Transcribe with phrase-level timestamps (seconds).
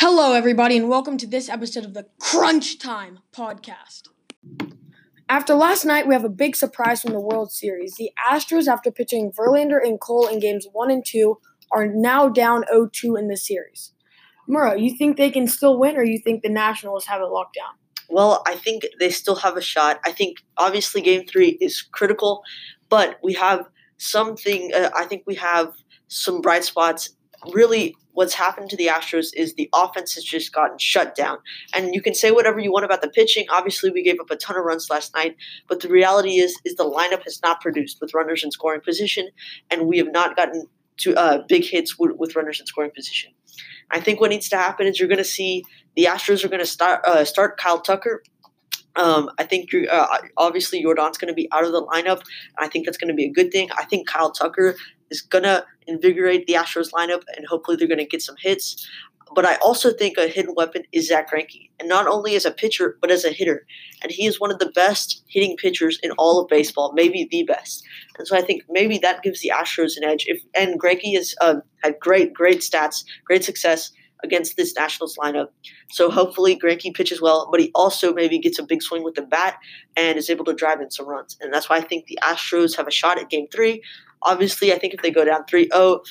[0.00, 4.02] Hello, everybody, and welcome to this episode of the Crunch Time podcast.
[5.28, 7.96] After last night, we have a big surprise from the World Series.
[7.96, 11.40] The Astros, after pitching Verlander and Cole in games 1 and 2,
[11.72, 13.92] are now down 0 2 in the series.
[14.48, 17.56] Murrah, you think they can still win, or you think the Nationals have it locked
[17.56, 17.74] down?
[18.08, 19.98] Well, I think they still have a shot.
[20.04, 22.44] I think obviously game three is critical,
[22.88, 25.74] but we have something, uh, I think we have
[26.06, 27.10] some bright spots.
[27.54, 31.38] Really, what's happened to the Astros is the offense has just gotten shut down.
[31.72, 33.46] And you can say whatever you want about the pitching.
[33.48, 35.36] Obviously, we gave up a ton of runs last night,
[35.68, 39.28] but the reality is is the lineup has not produced with runners in scoring position,
[39.70, 40.66] and we have not gotten
[40.98, 43.32] to uh, big hits with, with runners in scoring position.
[43.90, 45.64] I think what needs to happen is you're going to see
[45.96, 48.22] the Astros are going to start uh, start Kyle Tucker.
[48.96, 52.20] Um, I think you're, uh, obviously Yordan's going to be out of the lineup.
[52.56, 53.68] and I think that's going to be a good thing.
[53.76, 54.74] I think Kyle Tucker
[55.10, 58.88] is going to invigorate the Astros lineup, and hopefully they're going to get some hits.
[59.34, 62.50] But I also think a hidden weapon is Zack Greinke, and not only as a
[62.50, 63.66] pitcher but as a hitter.
[64.02, 67.42] And he is one of the best hitting pitchers in all of baseball, maybe the
[67.42, 67.84] best.
[68.18, 70.24] And so I think maybe that gives the Astros an edge.
[70.28, 73.92] If and Greinke has uh, had great, great stats, great success
[74.24, 75.48] against this Nationals lineup.
[75.90, 79.22] So hopefully Greinke pitches well, but he also maybe gets a big swing with the
[79.22, 79.58] bat
[79.96, 81.36] and is able to drive in some runs.
[81.40, 83.82] And that's why I think the Astros have a shot at Game Three.
[84.22, 86.02] Obviously, I think if they go down 3 0,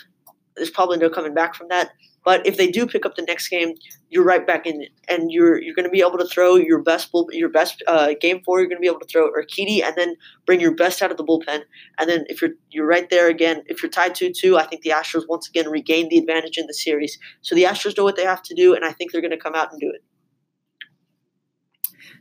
[0.55, 1.91] there's probably no coming back from that.
[2.27, 3.75] But if they do pick up the next game,
[4.09, 7.09] you're right back in and you're you're going to be able to throw your best
[7.09, 8.59] bull, your best uh, game four.
[8.59, 11.15] You're going to be able to throw Urquidy, and then bring your best out of
[11.15, 11.61] the bullpen.
[11.97, 14.81] And then if you're you're right there again, if you're tied two two, I think
[14.81, 17.17] the Astros once again regain the advantage in the series.
[17.43, 19.37] So the Astros know what they have to do, and I think they're going to
[19.37, 20.03] come out and do it.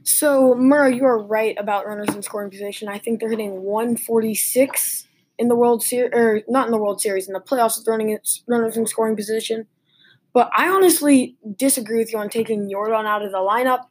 [0.04, 2.88] So Murrah, you are right about runners in scoring position.
[2.88, 5.05] I think they're hitting 146
[5.38, 8.18] in the World Series, or not in the World Series, in the playoffs with running
[8.46, 9.66] runners in scoring position.
[10.32, 13.86] But I honestly disagree with you on taking Yordan out of the lineup.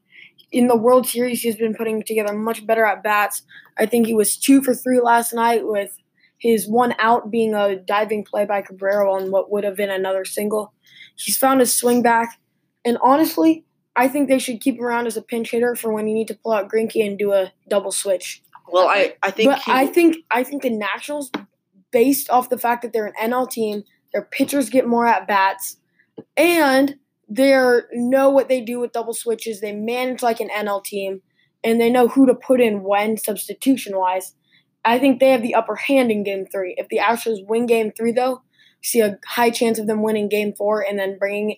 [0.51, 3.43] In the World Series, he's been putting together much better at bats.
[3.77, 5.97] I think he was two for three last night with
[6.37, 10.25] his one out being a diving play by Cabrera on what would have been another
[10.25, 10.73] single.
[11.15, 12.39] He's found his swing back.
[12.83, 13.65] And honestly,
[13.95, 16.27] I think they should keep him around as a pinch hitter for when you need
[16.27, 18.43] to pull out Greinke and do a double switch.
[18.67, 21.31] Well, I, I think but I think I think the Nationals,
[21.91, 25.77] based off the fact that they're an NL team, their pitchers get more at bats,
[26.35, 26.95] and
[27.29, 29.61] they know what they do with double switches.
[29.61, 31.21] They manage like an NL team,
[31.63, 34.33] and they know who to put in when substitution wise.
[34.83, 36.75] I think they have the upper hand in Game Three.
[36.77, 38.41] If the Astros win Game Three, though,
[38.81, 41.57] see a high chance of them winning Game Four and then bringing,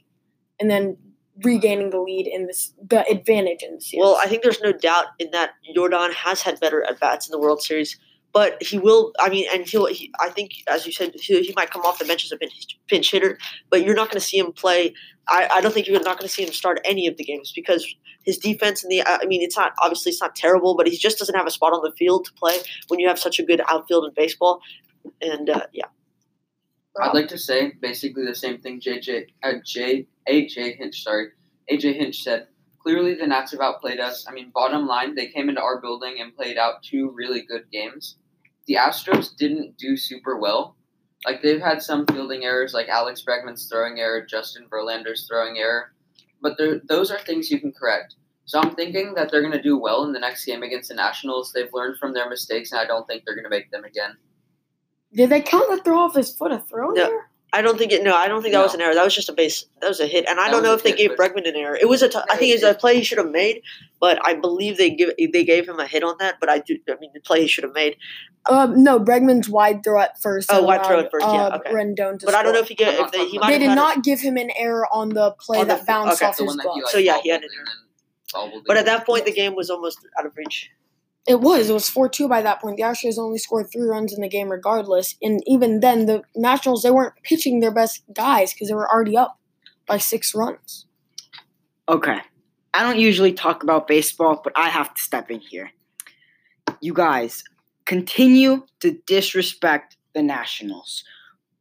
[0.60, 0.98] and then
[1.44, 4.02] regaining the lead in this the advantage in the series.
[4.02, 7.32] Well, I think there's no doubt in that Yordan has had better at bats in
[7.32, 7.98] the World Series,
[8.34, 9.14] but he will.
[9.20, 9.86] I mean, and he'll.
[9.88, 12.38] He, I think, as you said, he, he, might come off the bench as a
[12.38, 13.38] pinch, pinch hitter,
[13.70, 14.94] but you're not going to see him play.
[15.28, 17.52] I, I don't think you're not going to see him start any of the games
[17.56, 17.86] because
[18.24, 19.04] his defense and the.
[19.06, 21.74] I mean, it's not obviously it's not terrible, but he just doesn't have a spot
[21.74, 24.62] on the field to play when you have such a good outfield in baseball,
[25.22, 25.86] and uh, yeah.
[27.00, 31.30] I'd like to say basically the same thing JJ uh, J AJ Hinch sorry
[31.72, 32.48] AJ Hinch said.
[32.80, 34.26] Clearly, the Nats have outplayed us.
[34.30, 37.70] I mean, bottom line, they came into our building and played out two really good
[37.70, 38.16] games.
[38.66, 40.78] The Astros didn't do super well.
[41.26, 45.94] Like they've had some fielding errors, like Alex Bregman's throwing error, Justin Verlander's throwing error,
[46.42, 48.16] but those are things you can correct.
[48.46, 50.96] So I'm thinking that they're going to do well in the next game against the
[50.96, 51.52] Nationals.
[51.52, 54.16] They've learned from their mistakes, and I don't think they're going to make them again.
[55.14, 57.30] Did they count the throw off his foot a throw no, there?
[57.54, 58.04] I don't think it.
[58.04, 58.66] No, I don't think that no.
[58.66, 58.94] was an error.
[58.94, 59.66] That was just a base.
[59.80, 61.56] That was a hit, and I that don't know if they hit, gave Bregman an
[61.56, 61.76] error.
[61.76, 62.10] It was a.
[62.10, 63.62] T- I think it's a play he should have made,
[64.02, 66.42] but I believe they give they gave him a hit on that.
[66.42, 66.78] But I do.
[66.90, 67.96] I mean, the play he should have made.
[68.50, 70.50] Um, no, Bregman's wide throw at first.
[70.52, 71.26] Oh, wide throw at first.
[71.26, 71.72] Yeah, uh, okay.
[71.72, 73.52] Rendon but I don't know if he get if they, he might.
[73.52, 76.30] They did not give him an error on the play on that the, bounced okay.
[76.30, 76.82] off his glove.
[76.88, 78.62] So yeah, he had an error.
[78.66, 80.70] But at that point, the game was almost out of reach.
[81.28, 81.70] It was.
[81.70, 82.78] It was 4 2 by that point.
[82.78, 85.16] The Astros only scored three runs in the game regardless.
[85.22, 89.18] And even then, the Nationals, they weren't pitching their best guys because they were already
[89.18, 89.38] up
[89.86, 90.86] by six runs.
[91.90, 92.20] Okay.
[92.74, 95.72] I don't usually talk about baseball, but I have to step in here.
[96.80, 97.44] You guys
[97.86, 101.04] continue to disrespect the Nationals.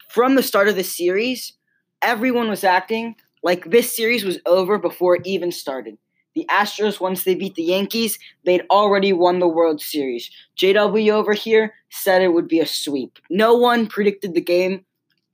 [0.09, 1.55] From the start of the series,
[2.03, 5.99] everyone was acting like this series was over before it even started.
[6.37, 10.31] The Astros, once they beat the Yankees, they'd already won the World Series.
[10.59, 13.19] JW over here said it would be a sweep.
[13.31, 14.85] No one predicted the game,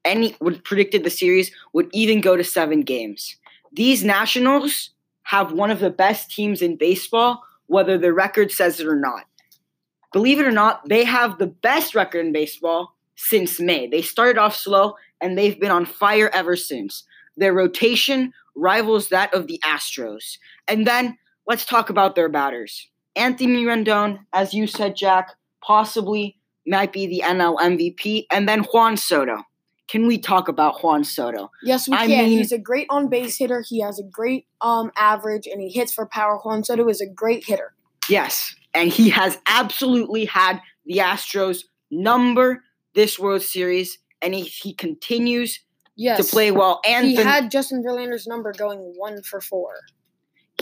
[0.05, 3.37] any would predicted the series would even go to seven games.
[3.73, 4.91] These Nationals
[5.25, 9.25] have one of the best teams in baseball, whether the record says it or not.
[10.13, 13.89] Believe it or not, they have the best record in baseball since May.
[13.89, 17.03] They started off slow and they've been on fire ever since.
[17.37, 20.39] Their rotation rivals that of the Astros.
[20.69, 22.89] And then let's talk about their batters.
[23.17, 25.31] Anthony Rendon, as you said, Jack,
[25.63, 29.43] possibly might be the NL MVP, and then Juan Soto.
[29.89, 31.51] Can we talk about Juan Soto?
[31.63, 32.25] Yes, we I can.
[32.25, 33.63] mean- He's a great on base hitter.
[33.69, 36.39] He has a great um average, and he hits for power.
[36.39, 37.75] Juan Soto is a great hitter.
[38.09, 42.65] Yes, and he has absolutely had the Astros number
[42.95, 45.61] this World Series, and he, he continues
[45.95, 46.81] Yes, to play well.
[46.87, 49.75] And He had Justin Verlander's number going one for four.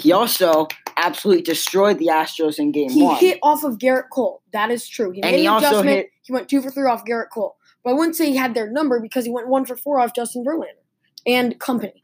[0.01, 3.17] He also absolutely destroyed the Astros in Game He One.
[3.17, 4.43] He hit off of Gerrit Cole.
[4.53, 5.11] That is true.
[5.13, 5.97] He And made he an also adjustment.
[5.97, 7.57] hit- He went two for three off Gerrit Cole.
[7.83, 10.15] But I wouldn't say he had their number because he went one for four off
[10.15, 10.83] Justin Verlander
[11.27, 11.95] and company.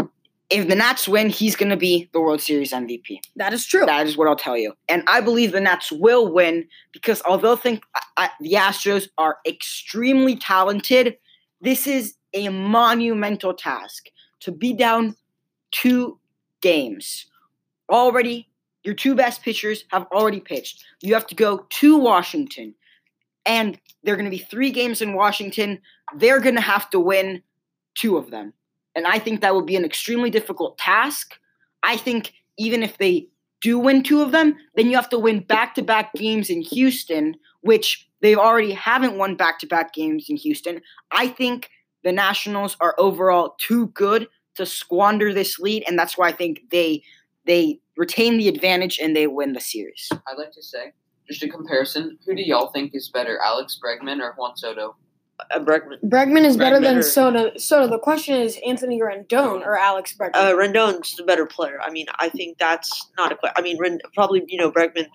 [0.48, 3.18] if the Nats win, he's going to be the World Series MVP.
[3.36, 3.84] That is true.
[3.84, 4.72] That is what I'll tell you.
[4.88, 9.08] And I believe the Nats will win because although I think I, I, the Astros
[9.18, 11.16] are extremely talented,
[11.60, 14.06] this is a monumental task
[14.40, 15.16] to be down
[15.72, 16.18] two
[16.60, 17.26] games.
[17.90, 18.48] Already,
[18.84, 20.84] your two best pitchers have already pitched.
[21.00, 22.74] You have to go to Washington,
[23.44, 25.80] and there are going to be three games in Washington.
[26.16, 27.42] They're going to have to win
[27.94, 28.52] two of them.
[28.94, 31.38] And I think that would be an extremely difficult task.
[31.82, 33.28] I think even if they
[33.60, 36.62] do win two of them, then you have to win back to back games in
[36.62, 40.80] Houston, which they already haven't won back to back games in Houston.
[41.10, 41.70] I think
[42.04, 46.62] the Nationals are overall too good to squander this lead, and that's why I think
[46.70, 47.02] they
[47.46, 50.08] they retain the advantage and they win the series.
[50.12, 50.92] I'd like to say,
[51.28, 54.96] just a comparison, who do y'all think is better, Alex Bregman or Juan Soto?
[55.50, 55.98] Uh, Bregman.
[56.04, 57.56] Bregman is better than or- Soto.
[57.58, 57.88] Soto.
[57.88, 60.30] The question is Anthony Rendon or Alex Bregman.
[60.34, 61.78] Uh, Rendon's the better player.
[61.82, 63.36] I mean, I think that's not a.
[63.36, 63.54] question.
[63.56, 65.06] I mean, Rend- probably you know Bregman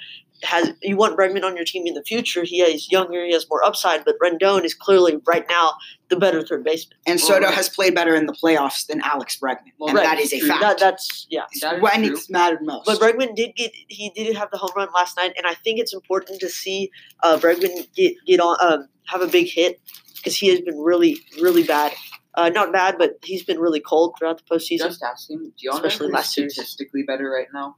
[0.43, 0.71] has.
[0.81, 2.43] You want Bregman on your team in the future.
[2.43, 3.25] He is younger.
[3.25, 4.05] He has more upside.
[4.05, 5.73] But Rendon is clearly right now
[6.09, 6.97] the better third baseman.
[7.07, 7.53] And Soto right.
[7.53, 10.39] has played better in the playoffs than Alex Bregman, Well, and right, that is a
[10.39, 10.47] true.
[10.49, 10.61] fact.
[10.61, 11.45] That, that's yeah.
[11.61, 12.13] That is when true.
[12.13, 12.85] it's mattered most.
[12.85, 15.79] But Bregman did get he did have the home run last night, and I think
[15.79, 16.91] it's important to see
[17.23, 19.79] uh, Bregman get get on um, have a big hit
[20.17, 21.93] because he has been really really bad.
[22.33, 24.85] Uh, not bad, but he's been really cold throughout the postseason.
[24.85, 26.53] Just asking, do y'all Especially last series.
[26.53, 27.75] statistically better right now?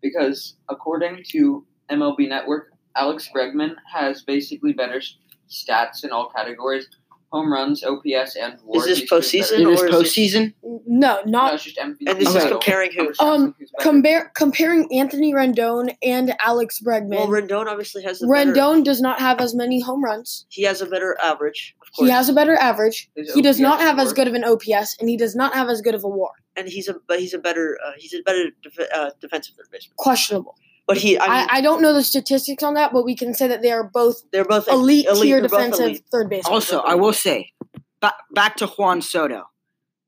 [0.00, 5.00] Because according to MLB Network, Alex Bregman has basically better
[5.48, 6.88] stats in all categories:
[7.32, 8.78] home runs, OPS, and WAR.
[8.78, 9.62] Is this He's postseason better.
[9.62, 12.10] in this or is this- postseason, no, No, not it's just MVP.
[12.10, 12.38] and this Okay.
[12.44, 13.12] is comparing who.
[13.20, 17.10] Um, compare comparing Anthony Rendon and Alex Bregman.
[17.10, 20.46] Well, Rendon obviously has the better, Rendon does not have as many home runs.
[20.48, 22.08] He has a better average, of course.
[22.08, 23.08] He has a better average.
[23.16, 25.68] His He does not have as good of an OPS, and he does not have
[25.68, 26.32] as good of a WAR.
[26.56, 29.68] and he's a but he's a better uh, he's a better def- uh, defensive third
[29.70, 29.94] baseman.
[29.96, 30.56] Questionable.
[30.90, 33.32] But he, I I, mean, I, don't know the statistics on that, but we can
[33.32, 36.04] say that they are both they're both elite, tier defensive elite.
[36.10, 36.44] third base.
[36.46, 37.52] Also, I will say,
[38.00, 39.44] ba- back to Juan Soto.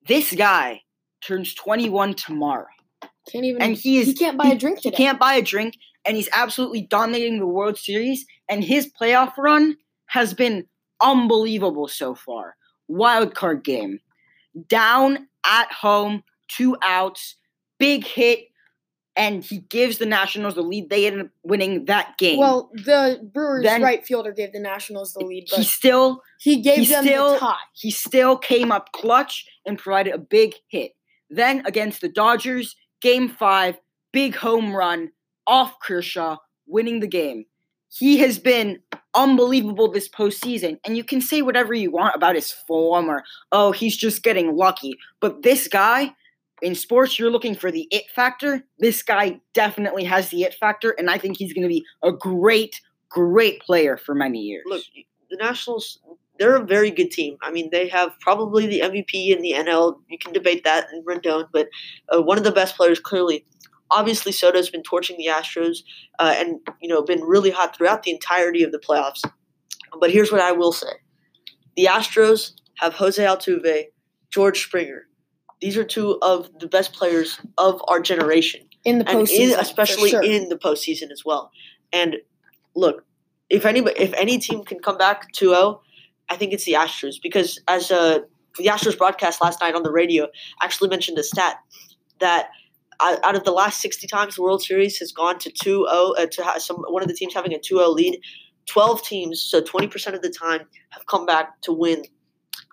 [0.08, 0.82] This guy
[1.24, 2.66] turns 21 tomorrow,
[3.30, 3.62] Can't even.
[3.62, 4.96] and he is he can't buy a drink today.
[4.96, 8.26] He can't buy a drink, and he's absolutely dominating the World Series.
[8.48, 9.76] And his playoff run
[10.06, 10.66] has been
[11.00, 12.56] unbelievable so far.
[12.88, 14.00] Wild card game,
[14.66, 17.36] down at home, two outs,
[17.78, 18.46] big hit,
[19.16, 20.88] and he gives the Nationals the lead.
[20.90, 22.38] They end up winning that game.
[22.38, 26.60] Well, the Brewers' Then- right fielder gave the Nationals the lead, he but still he
[26.62, 27.56] gave he them still- the tie.
[27.74, 30.92] he still came up clutch and provided a big hit.
[31.30, 33.78] Then against the Dodgers, game five,
[34.12, 35.12] big home run
[35.46, 37.46] off Kershaw, winning the game.
[37.94, 38.80] He has been
[39.14, 43.72] unbelievable this postseason, and you can say whatever you want about his form or, oh,
[43.72, 44.94] he's just getting lucky.
[45.20, 46.14] But this guy,
[46.62, 48.62] in sports, you're looking for the it factor.
[48.78, 52.12] This guy definitely has the it factor, and I think he's going to be a
[52.12, 54.62] great, great player for many years.
[54.66, 54.82] Look,
[55.28, 55.98] the Nationals,
[56.38, 57.36] they're a very good team.
[57.42, 59.96] I mean, they have probably the MVP in the NL.
[60.08, 61.68] You can debate that in Rendon, but
[62.14, 63.44] uh, one of the best players, clearly.
[63.90, 65.80] Obviously, Soto's been torching the Astros
[66.18, 69.20] uh, and, you know, been really hot throughout the entirety of the playoffs.
[70.00, 70.92] But here's what I will say.
[71.76, 73.88] The Astros have Jose Altuve,
[74.30, 75.08] George Springer.
[75.62, 79.60] These are two of the best players of our generation in the and postseason, in,
[79.60, 80.20] especially sure.
[80.20, 81.52] in the postseason as well.
[81.92, 82.16] And
[82.74, 83.04] look,
[83.48, 85.78] if anybody, if any team can come back 2-0,
[86.28, 88.18] I think it's the Astros because as uh,
[88.58, 90.26] the Astros broadcast last night on the radio
[90.60, 91.58] actually mentioned a stat
[92.18, 92.48] that
[93.00, 95.86] out out of the last 60 times the World Series has gone to 2-0
[96.18, 98.18] uh, to some one of the teams having a 2-0 lead,
[98.66, 102.02] 12 teams, so 20% of the time have come back to win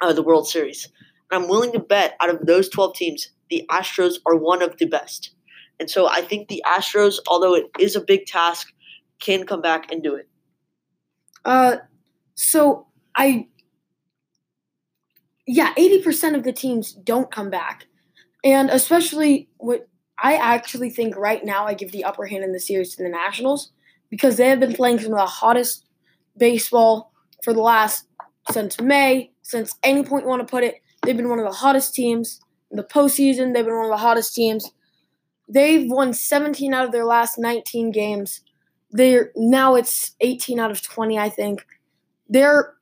[0.02, 0.88] uh, the World Series.
[1.32, 4.86] I'm willing to bet out of those 12 teams, the Astros are one of the
[4.86, 5.32] best.
[5.80, 8.72] And so I think the Astros, although it is a big task,
[9.20, 10.28] can come back and do it.
[11.46, 11.78] Uh,
[12.36, 13.48] so I,
[15.48, 17.86] yeah, eighty percent of the teams don't come back,
[18.44, 19.88] And especially what
[20.22, 23.10] I actually think right now I give the upper hand in the series to the
[23.10, 23.72] Nationals
[24.10, 25.86] because they have been playing some of the hottest
[26.38, 28.06] baseball for the last
[28.52, 30.76] since May, since any point you want to put it.
[31.10, 32.40] They've been one of the hottest teams
[32.70, 33.56] in the postseason.
[33.56, 34.72] They've been one of the hottest teams.
[35.48, 38.42] They've won 17 out of their last 19 games.
[38.92, 41.66] They're now it's 18 out of 20, I think.
[42.28, 42.76] They're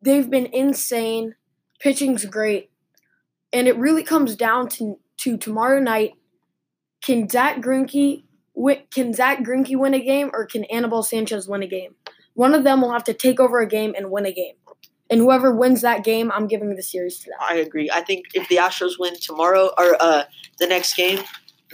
[0.00, 1.34] they've been insane.
[1.80, 2.70] Pitching's great,
[3.52, 6.12] and it really comes down to to tomorrow night.
[7.04, 8.22] Can Zach Greinke
[8.92, 11.96] can Zach Greinke win a game, or can Anibal Sanchez win a game?
[12.34, 14.54] One of them will have to take over a game and win a game.
[15.10, 17.38] And whoever wins that game, I'm giving the series to them.
[17.40, 17.90] I agree.
[17.92, 20.24] I think if the Astros win tomorrow or uh,
[20.58, 21.20] the next game,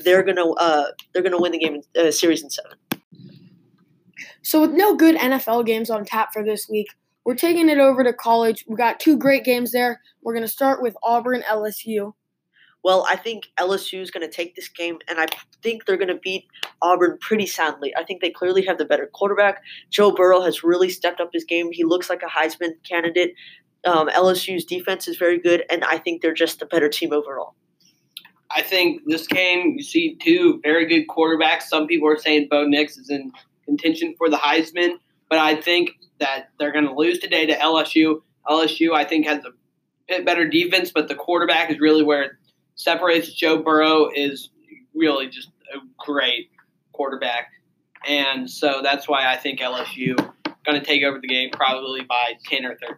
[0.04, 2.72] they're gonna uh, they're gonna win the game uh, series in seven.
[4.42, 6.88] So with no good NFL games on tap for this week,
[7.24, 8.64] we're taking it over to college.
[8.66, 10.00] We got two great games there.
[10.22, 12.14] We're gonna start with Auburn LSU.
[12.82, 15.26] Well, I think LSU is going to take this game, and I
[15.62, 16.46] think they're going to beat
[16.80, 17.92] Auburn pretty soundly.
[17.96, 19.62] I think they clearly have the better quarterback.
[19.90, 21.70] Joe Burrow has really stepped up his game.
[21.72, 23.34] He looks like a Heisman candidate.
[23.84, 27.54] Um, LSU's defense is very good, and I think they're just a better team overall.
[28.50, 31.62] I think this game, you see two very good quarterbacks.
[31.62, 33.30] Some people are saying Bo Nix is in
[33.64, 34.94] contention for the Heisman,
[35.28, 38.22] but I think that they're going to lose today to LSU.
[38.48, 39.50] LSU, I think, has a
[40.08, 42.38] bit better defense, but the quarterback is really where
[42.80, 44.48] separates Joe Burrow is
[44.94, 46.50] really just a great
[46.92, 47.48] quarterback.
[48.06, 50.16] And so that's why I think LSU
[50.64, 52.96] going to take over the game probably by 10 or 13.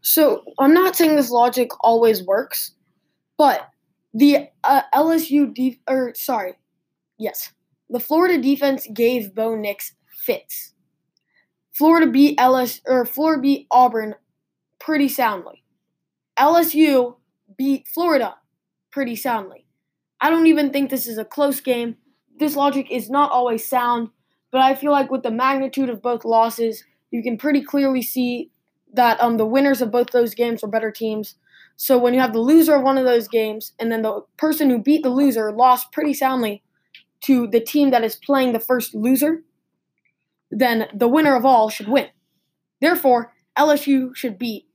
[0.00, 2.72] So I'm not saying this logic always works,
[3.38, 3.68] but
[4.12, 6.54] the uh, LSU def- or sorry,
[7.16, 7.52] yes,
[7.88, 9.92] the Florida defense gave Bo Nix
[10.24, 10.72] fits.
[11.72, 14.16] Florida beat LS or Florida beat Auburn
[14.80, 15.62] pretty soundly.
[16.36, 17.16] LSU
[17.56, 18.34] beat Florida
[18.94, 19.66] pretty soundly.
[20.20, 21.96] I don't even think this is a close game.
[22.38, 24.10] This logic is not always sound,
[24.52, 28.52] but I feel like with the magnitude of both losses, you can pretty clearly see
[28.92, 31.34] that um, the winners of both those games were better teams.
[31.74, 34.70] So when you have the loser of one of those games, and then the person
[34.70, 36.62] who beat the loser lost pretty soundly
[37.22, 39.42] to the team that is playing the first loser,
[40.52, 42.10] then the winner of all should win.
[42.80, 44.68] Therefore, LSU should beat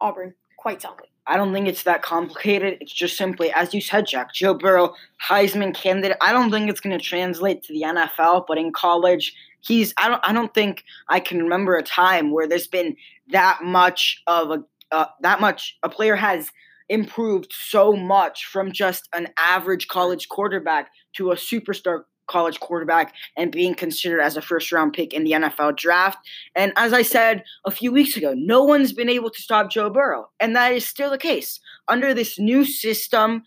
[0.00, 1.08] Auburn quite soundly.
[1.26, 2.78] I don't think it's that complicated.
[2.80, 4.94] It's just simply, as you said, Jack, Joe Burrow,
[5.26, 6.18] Heisman candidate.
[6.20, 9.94] I don't think it's going to translate to the NFL, but in college, he's.
[9.96, 10.20] I don't.
[10.24, 12.96] I don't think I can remember a time where there's been
[13.28, 15.78] that much of a uh, that much.
[15.82, 16.50] A player has
[16.90, 23.52] improved so much from just an average college quarterback to a superstar college quarterback and
[23.52, 26.18] being considered as a first round pick in the NFL draft.
[26.54, 29.90] And as I said a few weeks ago, no one's been able to stop Joe
[29.90, 30.28] Burrow.
[30.40, 31.60] And that is still the case.
[31.88, 33.42] Under this new system,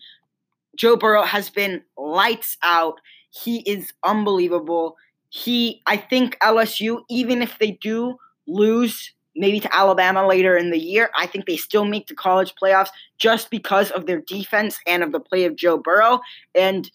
[0.76, 3.00] Joe Burrow has been lights out.
[3.30, 4.96] He is unbelievable.
[5.30, 8.16] He, I think LSU, even if they do
[8.46, 12.54] lose maybe to Alabama later in the year, I think they still make the college
[12.60, 16.20] playoffs just because of their defense and of the play of Joe Burrow.
[16.54, 16.90] And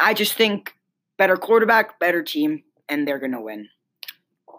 [0.00, 0.73] I just think
[1.16, 3.68] better quarterback, better team, and they're going to win.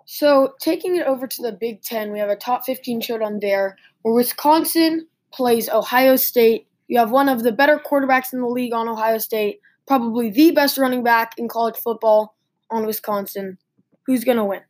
[0.06, 3.76] So, taking it over to the Big Ten, we have a top 15 showdown there
[4.04, 6.68] where Wisconsin plays Ohio State.
[6.88, 10.52] You have one of the better quarterbacks in the league on Ohio State, probably the
[10.52, 12.36] best running back in college football
[12.70, 13.58] on Wisconsin.
[14.06, 14.62] Who's going to win?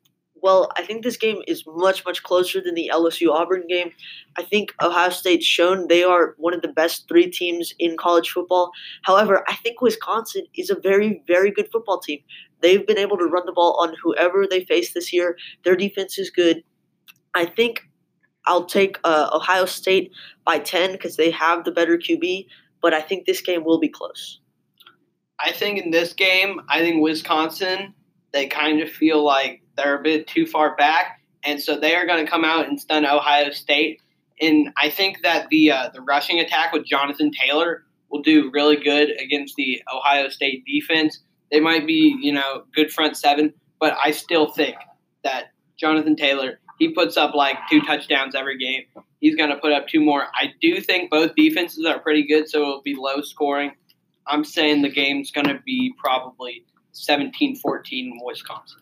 [0.45, 3.89] Well, I think this game is much, much closer than the LSU Auburn game.
[4.37, 8.29] I think Ohio State's shown they are one of the best three teams in college
[8.29, 8.69] football.
[9.05, 12.19] However, I think Wisconsin is a very, very good football team.
[12.61, 15.35] They've been able to run the ball on whoever they face this year.
[15.63, 16.63] Their defense is good.
[17.33, 17.81] I think
[18.45, 20.11] I'll take uh, Ohio State
[20.45, 22.45] by 10 because they have the better QB,
[22.83, 24.41] but I think this game will be close.
[25.39, 27.95] I think in this game, I think Wisconsin,
[28.31, 32.05] they kind of feel like they're a bit too far back, and so they are
[32.05, 34.01] going to come out and stun Ohio State.
[34.41, 38.77] And I think that the uh, the rushing attack with Jonathan Taylor will do really
[38.77, 41.19] good against the Ohio State defense.
[41.51, 44.75] They might be, you know, good front seven, but I still think
[45.23, 48.83] that Jonathan Taylor he puts up like two touchdowns every game.
[49.19, 50.27] He's going to put up two more.
[50.35, 53.71] I do think both defenses are pretty good, so it'll be low scoring.
[54.27, 58.81] I'm saying the game's going to be probably 17 14 Wisconsin.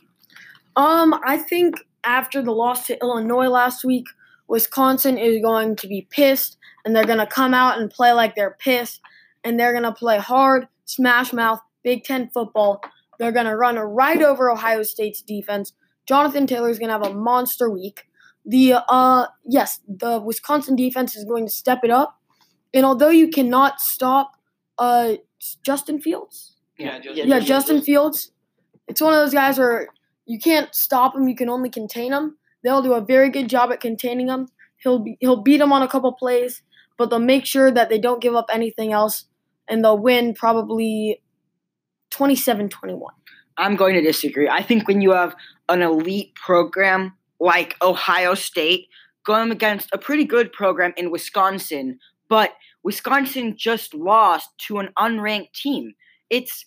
[0.75, 4.05] Um, I think after the loss to Illinois last week,
[4.47, 8.35] Wisconsin is going to be pissed and they're going to come out and play like
[8.35, 9.01] they're pissed
[9.43, 12.81] and they're going to play hard, smash mouth, Big Ten football.
[13.19, 15.73] They're going to run right over Ohio State's defense.
[16.05, 18.03] Jonathan Taylor is going to have a monster week.
[18.45, 22.19] The uh yes, the Wisconsin defense is going to step it up.
[22.73, 24.31] And although you cannot stop
[24.77, 25.13] Uh,
[25.63, 26.55] Justin Fields.
[26.77, 27.85] Yeah, just, Yeah, Justin Justin Fields.
[27.85, 28.31] Fields.
[28.87, 29.87] It's one of those guys where
[30.25, 32.37] you can't stop him; you can only contain him.
[32.63, 34.47] They'll do a very good job at containing him.
[34.77, 36.61] He'll be, he'll beat him on a couple plays,
[36.97, 39.25] but they'll make sure that they don't give up anything else,
[39.67, 41.21] and they'll win probably
[42.11, 43.01] 27-21.
[43.57, 44.49] I'm going to disagree.
[44.49, 45.35] I think when you have
[45.69, 48.87] an elite program like Ohio State
[49.25, 51.99] going against a pretty good program in Wisconsin,
[52.29, 52.51] but
[52.83, 55.93] Wisconsin just lost to an unranked team.
[56.29, 56.65] It's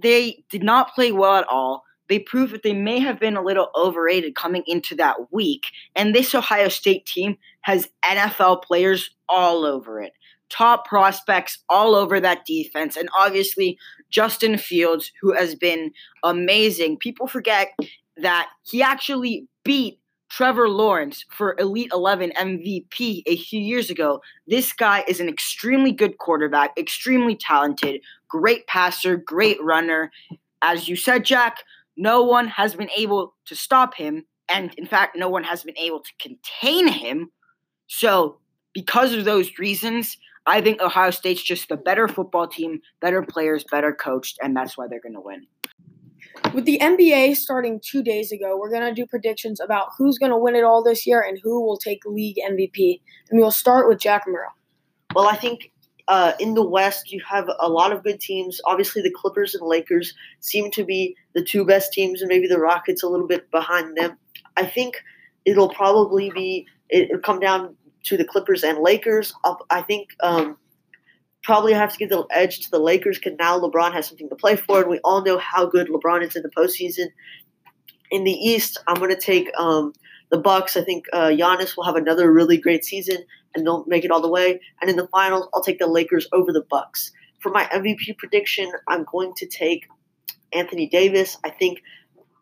[0.00, 1.84] they did not play well at all.
[2.08, 5.66] They proved that they may have been a little overrated coming into that week.
[5.94, 10.12] And this Ohio State team has NFL players all over it.
[10.48, 12.96] Top prospects all over that defense.
[12.96, 13.78] And obviously,
[14.10, 16.98] Justin Fields, who has been amazing.
[16.98, 17.72] People forget
[18.16, 19.98] that he actually beat
[20.28, 24.20] Trevor Lawrence for Elite 11 MVP a few years ago.
[24.46, 30.10] This guy is an extremely good quarterback, extremely talented, great passer, great runner.
[30.62, 31.58] As you said, Jack,
[31.96, 34.24] no one has been able to stop him.
[34.48, 37.30] And in fact, no one has been able to contain him.
[37.88, 38.38] So,
[38.72, 43.64] because of those reasons, I think Ohio State's just the better football team, better players,
[43.70, 45.46] better coached, and that's why they're going to win.
[46.52, 50.54] With the NBA starting two days ago, we're gonna do predictions about who's gonna win
[50.54, 53.00] it all this year and who will take league MVP.
[53.30, 54.52] And we'll start with Jack Murrow.
[55.14, 55.72] Well, I think
[56.08, 58.60] uh, in the West, you have a lot of good teams.
[58.64, 62.60] Obviously, the Clippers and Lakers seem to be the two best teams, and maybe the
[62.60, 64.16] Rockets a little bit behind them.
[64.56, 65.02] I think
[65.44, 69.34] it'll probably be it'll come down to the Clippers and Lakers.
[69.44, 70.56] I'll- I think um,
[71.42, 74.36] probably have to give the edge to the Lakers because now LeBron has something to
[74.36, 77.06] play for, and we all know how good LeBron is in the postseason.
[78.12, 79.92] In the East, I'm going to take um,
[80.30, 80.76] the Bucks.
[80.76, 83.18] I think uh, Giannis will have another really great season,
[83.56, 84.60] and they'll make it all the way.
[84.80, 87.10] And in the finals, I'll take the Lakers over the Bucks.
[87.40, 89.86] For my MVP prediction, I'm going to take
[90.52, 91.38] Anthony Davis.
[91.44, 91.82] I think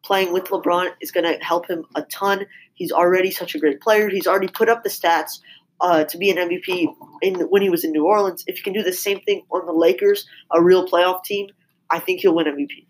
[0.03, 2.47] playing with LeBron is going to help him a ton.
[2.75, 4.09] He's already such a great player.
[4.09, 5.41] He's already put up the stats
[5.81, 6.89] uh, to be an MVP
[7.23, 8.45] in when he was in New Orleans.
[8.47, 11.49] If he can do the same thing on the Lakers, a real playoff team,
[11.91, 12.87] I think he'll win MVP.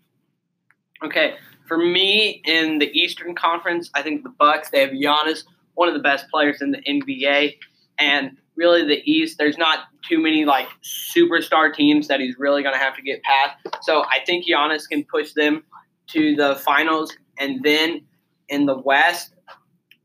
[1.03, 1.35] Okay,
[1.67, 4.69] for me in the Eastern Conference, I think the Bucks.
[4.69, 7.57] They have Giannis, one of the best players in the NBA,
[7.99, 9.37] and really the East.
[9.37, 13.21] There's not too many like superstar teams that he's really going to have to get
[13.23, 13.57] past.
[13.81, 15.63] So I think Giannis can push them
[16.07, 18.01] to the finals, and then
[18.49, 19.33] in the West,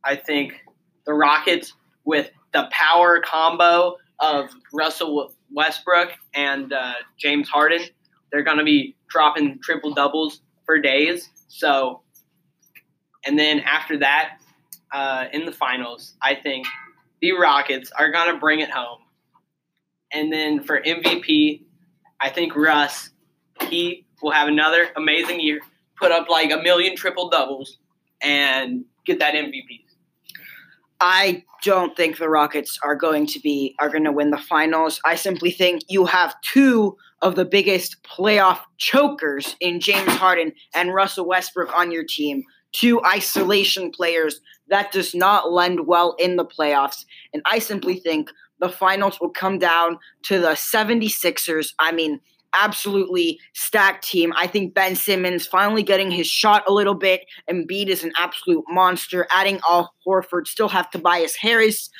[0.02, 0.54] I think
[1.04, 1.74] the Rockets
[2.04, 7.82] with the power combo of Russell Westbrook and uh, James Harden,
[8.30, 11.28] they're going to be dropping triple doubles for days.
[11.48, 12.02] So,
[13.24, 14.38] and then after that,
[14.92, 16.66] uh, in the finals, I think
[17.20, 18.98] the Rockets are going to bring it home.
[20.12, 21.62] And then for MVP,
[22.20, 23.10] I think Russ,
[23.68, 25.60] he will have another amazing year,
[25.96, 27.78] put up like a million triple doubles,
[28.20, 29.84] and get that MVP.
[31.00, 35.00] I don't think the Rockets are going to be are going to win the finals.
[35.04, 40.94] I simply think you have two of the biggest playoff chokers in James Harden and
[40.94, 42.42] Russell Westbrook on your team.
[42.72, 47.04] Two isolation players that does not lend well in the playoffs.
[47.34, 48.30] And I simply think
[48.60, 51.72] the finals will come down to the 76ers.
[51.78, 52.20] I mean,
[52.54, 54.32] absolutely stacked team.
[54.36, 57.22] I think Ben Simmons finally getting his shot a little bit.
[57.50, 59.26] Embiid is an absolute monster.
[59.32, 61.90] Adding Al Horford, still have Tobias Harris.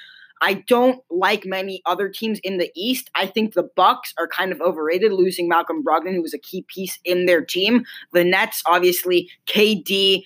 [0.42, 3.10] I don't like many other teams in the East.
[3.14, 6.64] I think the Bucks are kind of overrated, losing Malcolm Brogdon, who was a key
[6.66, 7.84] piece in their team.
[8.12, 10.22] The Nets, obviously, KD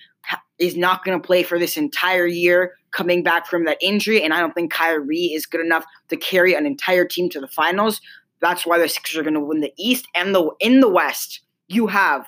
[0.59, 4.33] is not going to play for this entire year, coming back from that injury, and
[4.33, 8.01] I don't think Kyrie is good enough to carry an entire team to the finals.
[8.40, 11.40] That's why the Sixers are going to win the East and the in the West.
[11.69, 12.27] You have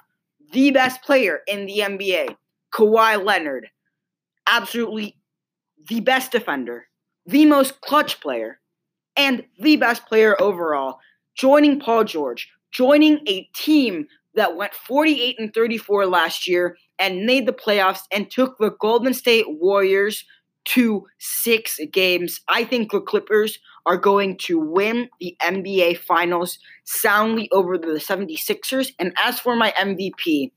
[0.52, 2.36] the best player in the NBA,
[2.72, 3.68] Kawhi Leonard,
[4.46, 5.16] absolutely
[5.88, 6.86] the best defender,
[7.26, 8.58] the most clutch player,
[9.16, 10.98] and the best player overall,
[11.34, 17.46] joining Paul George, joining a team that went 48 and 34 last year and made
[17.46, 20.24] the playoffs and took the Golden State Warriors
[20.66, 22.40] to six games.
[22.48, 28.92] I think the Clippers are going to win the NBA Finals soundly over the 76ers.
[28.98, 30.50] And as for my MVP,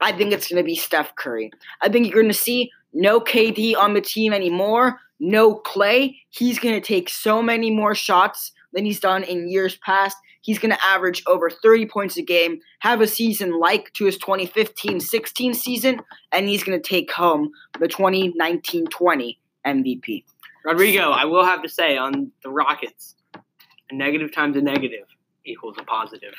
[0.00, 1.52] I think it's going to be Steph Curry.
[1.82, 6.18] I think you're going to see no KD on the team anymore, no Clay.
[6.30, 10.16] He's going to take so many more shots than he's done in years past.
[10.42, 14.18] He's going to average over 30 points a game, have a season like to his
[14.18, 16.00] 2015 16 season,
[16.30, 17.50] and he's going to take home
[17.80, 20.24] the 2019 20 MVP.
[20.64, 25.06] Rodrigo, I will have to say on the Rockets, a negative times a negative.
[25.44, 26.34] equals a positive.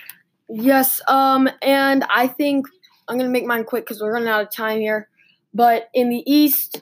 [0.50, 2.68] Yes, um, and I think
[3.08, 5.10] I'm gonna make mine quick because we're running out of time here.
[5.54, 6.82] But in the East,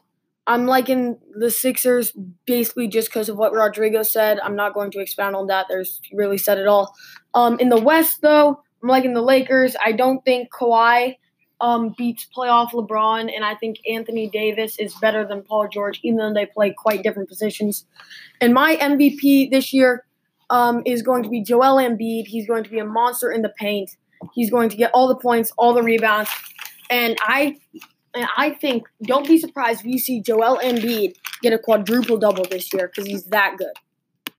[0.52, 2.12] I'm liking the Sixers
[2.46, 4.38] basically just because of what Rodrigo said.
[4.42, 5.68] I'm not going to expound on that.
[5.70, 6.94] There's really said it all.
[7.34, 9.78] Um, in the West, though, I'm liking the Lakers.
[9.84, 11.16] I don't think Kawhi
[11.62, 16.18] um, beats playoff LeBron, and I think Anthony Davis is better than Paul George, even
[16.18, 17.86] though they play quite different positions.
[18.42, 20.04] And my MVP this year
[20.50, 22.28] um, is going to be Joel Embiid.
[22.28, 23.92] He's going to be a monster in the paint.
[24.34, 26.30] He's going to get all the points, all the rebounds,
[26.90, 27.56] and I
[28.14, 32.46] and I think don't be surprised if you see Joel Embiid get a quadruple double
[32.46, 33.74] this year because he's that good.